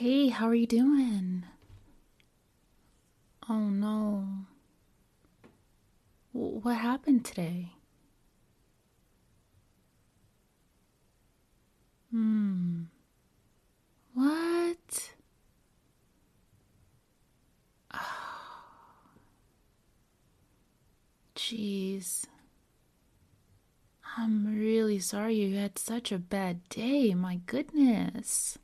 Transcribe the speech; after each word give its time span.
Hey, 0.00 0.28
how 0.28 0.46
are 0.46 0.54
you 0.54 0.66
doing? 0.66 1.44
Oh 3.50 3.68
no. 3.68 4.46
What 6.32 6.76
happened 6.76 7.26
today? 7.26 7.72
Hmm. 12.10 12.84
What? 14.14 15.12
Oh. 17.92 17.98
Jeez. 21.36 22.24
I'm 24.16 24.46
really 24.58 24.98
sorry 24.98 25.34
you 25.34 25.58
had 25.58 25.78
such 25.78 26.10
a 26.10 26.18
bad 26.18 26.66
day. 26.70 27.12
My 27.12 27.40
goodness. 27.44 28.56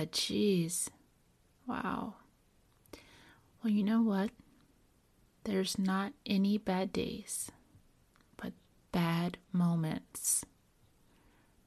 Ah, 0.00 0.06
jeez. 0.06 0.88
Wow. 1.66 2.14
Well, 3.62 3.70
you 3.70 3.82
know 3.82 4.00
what? 4.00 4.30
There's 5.44 5.78
not 5.78 6.14
any 6.24 6.56
bad 6.56 6.90
days, 6.90 7.50
but 8.38 8.52
bad 8.92 9.36
moments. 9.52 10.46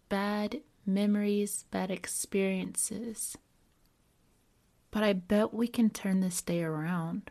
Bad 0.10 0.62
memories, 0.84 1.66
bad 1.70 1.92
experiences. 1.92 3.38
But 4.90 5.04
I 5.04 5.14
bet 5.14 5.54
we 5.54 5.68
can 5.68 5.92
turn 5.92 6.20
this 6.20 6.42
day 6.42 6.64
around. 6.64 7.30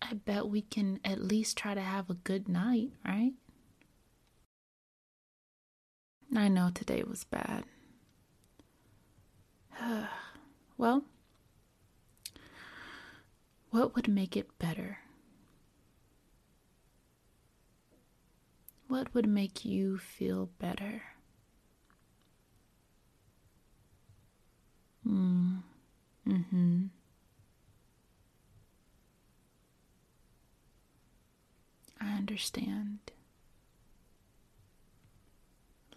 I 0.00 0.14
bet 0.14 0.46
we 0.48 0.62
can 0.62 1.00
at 1.04 1.20
least 1.20 1.56
try 1.56 1.74
to 1.74 1.80
have 1.80 2.10
a 2.10 2.14
good 2.14 2.48
night, 2.48 2.90
right? 3.04 3.32
I 6.34 6.46
know 6.46 6.70
today 6.72 7.02
was 7.02 7.24
bad. 7.24 7.64
Well, 10.76 11.04
what 13.70 13.94
would 13.94 14.08
make 14.08 14.36
it 14.36 14.58
better? 14.58 14.98
What 18.88 19.14
would 19.14 19.26
make 19.28 19.64
you 19.64 19.98
feel 19.98 20.50
better? 20.58 21.02
Mm. 25.06 25.62
Mm-hmm. 26.28 26.84
I 32.00 32.12
understand. 32.14 32.98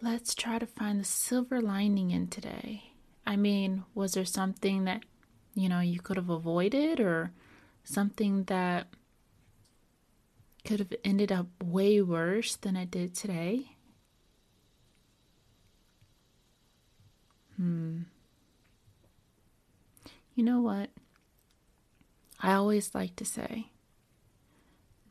Let's 0.00 0.34
try 0.34 0.58
to 0.58 0.66
find 0.66 1.00
the 1.00 1.04
silver 1.04 1.60
lining 1.60 2.10
in 2.10 2.28
today. 2.28 2.92
I 3.26 3.36
mean, 3.36 3.84
was 3.94 4.12
there 4.12 4.24
something 4.24 4.84
that, 4.84 5.02
you 5.54 5.68
know, 5.68 5.80
you 5.80 6.00
could 6.00 6.16
have 6.16 6.30
avoided 6.30 7.00
or 7.00 7.32
something 7.82 8.44
that 8.44 8.86
could 10.64 10.78
have 10.78 10.92
ended 11.04 11.32
up 11.32 11.46
way 11.62 12.00
worse 12.00 12.56
than 12.56 12.76
it 12.76 12.90
did 12.90 13.14
today? 13.14 13.72
Hmm. 17.56 18.02
You 20.34 20.44
know 20.44 20.60
what? 20.60 20.90
I 22.40 22.52
always 22.52 22.94
like 22.94 23.16
to 23.16 23.24
say 23.24 23.70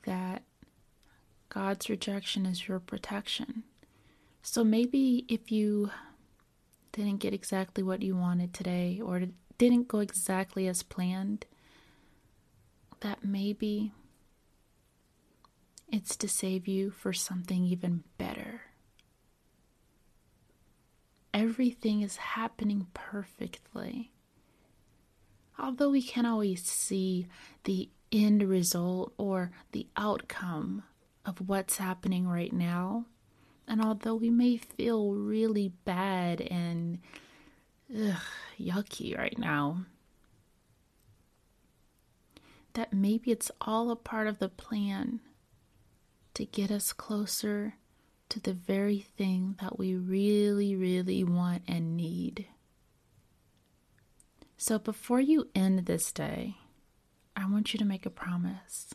that 0.03 0.43
God's 1.49 1.89
rejection 1.89 2.45
is 2.45 2.67
your 2.67 2.79
protection. 2.79 3.63
So 4.43 4.63
maybe 4.63 5.25
if 5.27 5.51
you 5.51 5.89
didn't 6.95 7.17
get 7.17 7.33
exactly 7.33 7.83
what 7.83 8.01
you 8.01 8.15
wanted 8.15 8.53
today 8.53 9.01
or 9.03 9.23
didn't 9.57 9.89
go 9.89 9.99
exactly 9.99 10.65
as 10.67 10.81
planned, 10.81 11.45
that 13.01 13.23
maybe 13.23 13.91
it's 15.91 16.15
to 16.15 16.29
save 16.29 16.69
you 16.69 16.89
for 16.89 17.11
something 17.11 17.65
even 17.65 18.03
better. 18.17 18.61
Everything 21.33 22.01
is 22.01 22.15
happening 22.15 22.87
perfectly. 22.93 24.13
Although 25.59 25.89
we 25.89 26.01
can't 26.01 26.27
always 26.27 26.63
see 26.63 27.27
the 27.65 27.89
end 28.11 28.41
result 28.43 29.13
or 29.17 29.51
the 29.73 29.87
outcome 29.97 30.83
of 31.25 31.49
what's 31.49 31.77
happening 31.77 32.25
right 32.25 32.53
now, 32.53 33.05
and 33.67 33.81
although 33.81 34.15
we 34.15 34.29
may 34.29 34.57
feel 34.57 35.13
really 35.13 35.69
bad 35.85 36.41
and 36.41 36.99
ugh, 37.95 38.21
yucky 38.59 39.17
right 39.17 39.37
now, 39.37 39.85
that 42.73 42.93
maybe 42.93 43.31
it's 43.31 43.51
all 43.61 43.89
a 43.89 43.95
part 43.95 44.27
of 44.27 44.39
the 44.39 44.49
plan 44.49 45.19
to 46.33 46.45
get 46.45 46.69
us 46.69 46.93
closer 46.93 47.75
to 48.29 48.39
the 48.39 48.53
very 48.53 48.99
thing 48.99 49.55
that 49.61 49.79
we 49.79 49.95
really, 49.95 50.75
really 50.75 51.23
want 51.23 51.63
and 51.67 51.95
need. 51.95 52.47
So 54.57 54.77
before 54.77 55.21
you 55.21 55.49
end 55.55 55.85
this 55.85 56.11
day, 56.11 56.57
I 57.35 57.45
want 57.49 57.73
you 57.73 57.77
to 57.79 57.85
make 57.85 58.05
a 58.05 58.09
promise. 58.09 58.93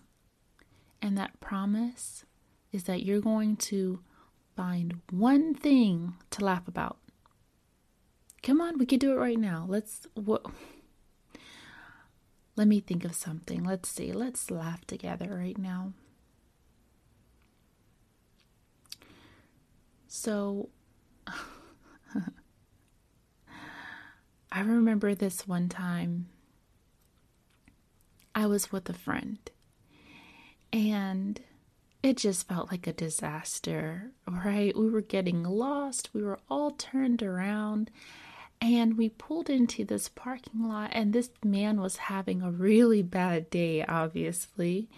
And 1.02 1.16
that 1.16 1.40
promise 1.40 2.24
is 2.72 2.84
that 2.84 3.02
you're 3.02 3.20
going 3.20 3.56
to 3.56 4.00
find 4.56 5.00
one 5.10 5.54
thing 5.54 6.14
to 6.30 6.44
laugh 6.44 6.66
about. 6.68 6.98
Come 8.42 8.60
on, 8.60 8.78
we 8.78 8.86
can 8.86 8.98
do 8.98 9.12
it 9.12 9.16
right 9.16 9.38
now. 9.38 9.66
Let's 9.68 10.06
what 10.14 10.44
Let 12.56 12.68
me 12.68 12.80
think 12.80 13.04
of 13.04 13.14
something. 13.14 13.64
Let's 13.64 13.88
see. 13.88 14.12
Let's 14.12 14.50
laugh 14.50 14.84
together 14.86 15.36
right 15.36 15.58
now. 15.58 15.92
So 20.08 20.68
I 24.52 24.60
remember 24.60 25.14
this 25.14 25.46
one 25.46 25.68
time 25.68 26.28
I 28.34 28.46
was 28.46 28.72
with 28.72 28.88
a 28.88 28.92
friend 28.92 29.38
and 30.72 31.40
it 32.02 32.16
just 32.16 32.48
felt 32.48 32.70
like 32.70 32.86
a 32.86 32.92
disaster, 32.92 34.10
right? 34.26 34.76
We 34.76 34.88
were 34.88 35.02
getting 35.02 35.42
lost, 35.42 36.10
we 36.14 36.22
were 36.22 36.40
all 36.48 36.70
turned 36.72 37.22
around, 37.22 37.90
and 38.60 38.96
we 38.96 39.10
pulled 39.10 39.50
into 39.50 39.84
this 39.84 40.08
parking 40.08 40.66
lot, 40.66 40.90
and 40.92 41.12
this 41.12 41.30
man 41.44 41.80
was 41.80 41.96
having 41.96 42.42
a 42.42 42.50
really 42.50 43.02
bad 43.02 43.50
day, 43.50 43.84
obviously. 43.84 44.88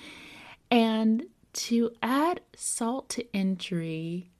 And 0.71 1.27
to 1.55 1.91
add 2.03 2.41
salt 2.57 3.09
to 3.11 3.33
injury, 3.33 4.31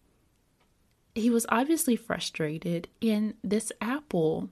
he 1.15 1.31
was 1.31 1.47
obviously 1.49 1.97
frustrated, 1.97 2.89
and 3.01 3.35
this 3.43 3.73
apple 3.81 4.51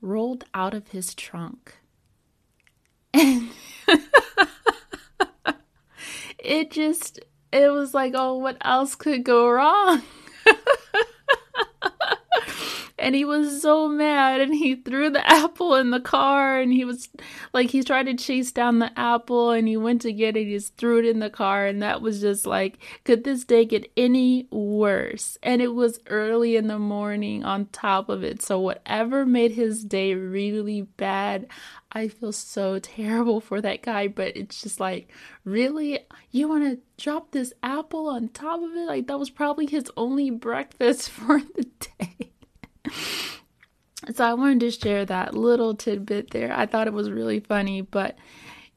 rolled 0.00 0.44
out 0.54 0.74
of 0.74 0.88
his 0.88 1.14
trunk. 1.14 1.76
And 3.12 3.50
it 6.38 6.70
just 6.70 7.20
it 7.52 7.70
was 7.72 7.94
like, 7.94 8.12
oh, 8.16 8.36
what 8.36 8.56
else 8.60 8.94
could 8.94 9.24
go 9.24 9.48
wrong? 9.48 10.02
and 13.00 13.14
he 13.14 13.24
was 13.24 13.62
so 13.62 13.88
mad 13.88 14.40
and 14.40 14.54
he 14.54 14.76
threw 14.76 15.10
the 15.10 15.26
apple 15.30 15.74
in 15.74 15.90
the 15.90 16.00
car 16.00 16.58
and 16.58 16.72
he 16.72 16.84
was 16.84 17.08
like 17.52 17.70
he 17.70 17.82
tried 17.82 18.06
to 18.06 18.14
chase 18.14 18.52
down 18.52 18.78
the 18.78 18.98
apple 18.98 19.50
and 19.50 19.66
he 19.66 19.76
went 19.76 20.02
to 20.02 20.12
get 20.12 20.36
it 20.36 20.46
he 20.46 20.54
just 20.54 20.76
threw 20.76 20.98
it 20.98 21.06
in 21.06 21.20
the 21.20 21.30
car 21.30 21.66
and 21.66 21.82
that 21.82 22.02
was 22.02 22.20
just 22.20 22.46
like 22.46 22.78
could 23.04 23.24
this 23.24 23.44
day 23.44 23.64
get 23.64 23.90
any 23.96 24.46
worse 24.50 25.38
and 25.42 25.62
it 25.62 25.74
was 25.74 25.98
early 26.08 26.56
in 26.56 26.68
the 26.68 26.78
morning 26.78 27.44
on 27.44 27.66
top 27.66 28.08
of 28.08 28.22
it 28.22 28.42
so 28.42 28.60
whatever 28.60 29.24
made 29.26 29.52
his 29.52 29.84
day 29.84 30.14
really 30.14 30.82
bad 30.82 31.46
I 31.92 32.08
feel 32.08 32.32
so 32.32 32.78
terrible 32.78 33.40
for 33.40 33.60
that 33.60 33.82
guy, 33.82 34.06
but 34.06 34.36
it's 34.36 34.62
just 34.62 34.78
like, 34.78 35.10
really? 35.44 35.98
You 36.30 36.48
want 36.48 36.64
to 36.64 37.02
drop 37.02 37.32
this 37.32 37.52
apple 37.62 38.06
on 38.06 38.28
top 38.28 38.62
of 38.62 38.70
it? 38.76 38.86
Like, 38.86 39.08
that 39.08 39.18
was 39.18 39.30
probably 39.30 39.66
his 39.66 39.90
only 39.96 40.30
breakfast 40.30 41.10
for 41.10 41.40
the 41.40 41.66
day. 41.98 42.29
So, 44.14 44.24
I 44.24 44.34
wanted 44.34 44.60
to 44.60 44.70
share 44.70 45.04
that 45.04 45.34
little 45.34 45.74
tidbit 45.74 46.30
there. 46.30 46.52
I 46.52 46.66
thought 46.66 46.86
it 46.86 46.92
was 46.92 47.10
really 47.10 47.40
funny, 47.40 47.82
but 47.82 48.16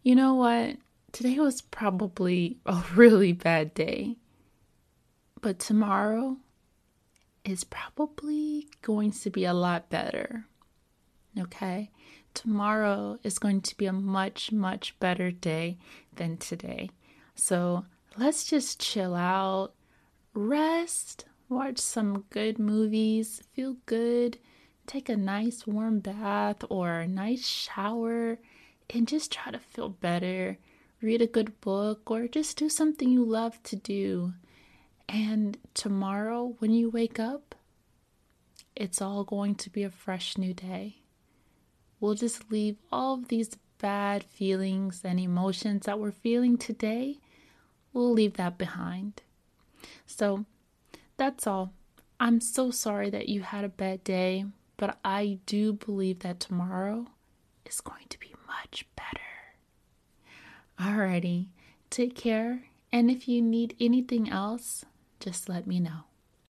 you 0.03 0.15
know 0.15 0.35
what? 0.35 0.77
Today 1.11 1.39
was 1.39 1.61
probably 1.61 2.57
a 2.65 2.83
really 2.95 3.33
bad 3.33 3.73
day. 3.73 4.17
But 5.41 5.59
tomorrow 5.59 6.37
is 7.43 7.63
probably 7.65 8.67
going 8.81 9.11
to 9.11 9.29
be 9.29 9.43
a 9.45 9.53
lot 9.53 9.89
better. 9.89 10.45
Okay? 11.37 11.91
tomorrow 12.33 13.19
is 13.23 13.39
going 13.39 13.61
to 13.61 13.77
be 13.77 13.85
a 13.85 13.93
much, 13.93 14.51
much 14.51 14.97
better 14.99 15.31
day 15.31 15.77
than 16.15 16.37
today. 16.37 16.89
So 17.35 17.85
let's 18.17 18.45
just 18.45 18.79
chill 18.79 19.15
out, 19.15 19.73
rest, 20.33 21.25
watch 21.49 21.79
some 21.79 22.25
good 22.29 22.59
movies, 22.59 23.41
feel 23.53 23.77
good, 23.85 24.37
take 24.87 25.09
a 25.09 25.15
nice 25.15 25.65
warm 25.67 25.99
bath 25.99 26.63
or 26.69 26.99
a 26.99 27.07
nice 27.07 27.47
shower, 27.47 28.39
and 28.89 29.07
just 29.07 29.31
try 29.31 29.51
to 29.51 29.59
feel 29.59 29.89
better. 29.89 30.57
Read 31.01 31.21
a 31.21 31.27
good 31.27 31.59
book 31.61 32.09
or 32.09 32.27
just 32.27 32.57
do 32.57 32.69
something 32.69 33.09
you 33.09 33.23
love 33.23 33.61
to 33.63 33.75
do. 33.75 34.33
And 35.09 35.57
tomorrow, 35.73 36.55
when 36.59 36.71
you 36.71 36.89
wake 36.89 37.19
up, 37.19 37.55
it's 38.75 39.01
all 39.01 39.23
going 39.23 39.55
to 39.55 39.69
be 39.69 39.83
a 39.83 39.89
fresh 39.89 40.37
new 40.37 40.53
day 40.53 41.03
we'll 42.03 42.15
just 42.15 42.51
leave 42.51 42.75
all 42.91 43.13
of 43.13 43.29
these 43.29 43.55
bad 43.79 44.25
feelings 44.25 44.99
and 45.05 45.21
emotions 45.21 45.85
that 45.85 45.97
we're 45.97 46.11
feeling 46.11 46.57
today, 46.57 47.17
we'll 47.93 48.11
leave 48.11 48.33
that 48.33 48.57
behind. 48.57 49.21
So 50.05 50.45
that's 51.17 51.47
all. 51.47 51.73
I'm 52.19 52.39
so 52.41 52.71
sorry 52.71 53.09
that 53.09 53.29
you 53.29 53.41
had 53.41 53.65
a 53.65 53.69
bad 53.69 54.03
day, 54.03 54.45
but 54.77 54.97
I 55.03 55.39
do 55.45 55.73
believe 55.73 56.19
that 56.19 56.39
tomorrow 56.39 57.07
is 57.65 57.81
going 57.81 58.05
to 58.09 58.19
be 58.19 58.33
much 58.47 58.85
better. 58.95 59.19
Alrighty, 60.79 61.47
take 61.89 62.15
care, 62.15 62.63
and 62.91 63.11
if 63.11 63.27
you 63.27 63.41
need 63.41 63.75
anything 63.79 64.29
else, 64.29 64.85
just 65.19 65.49
let 65.49 65.67
me 65.67 65.79
know. 65.79 66.03